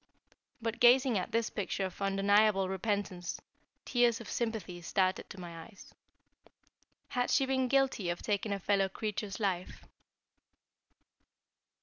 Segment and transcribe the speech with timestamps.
[0.63, 3.39] But gazing at this picture of undeniable repentance,
[3.85, 5.93] tears of sympathy started to my eyes.
[7.09, 9.85] Had she been guilty of taking a fellow creature's life?